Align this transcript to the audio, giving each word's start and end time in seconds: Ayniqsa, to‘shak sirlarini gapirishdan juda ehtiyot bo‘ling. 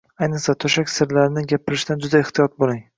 Ayniqsa, 0.27 0.55
to‘shak 0.65 0.91
sirlarini 0.95 1.45
gapirishdan 1.55 2.05
juda 2.07 2.27
ehtiyot 2.27 2.63
bo‘ling. 2.63 2.87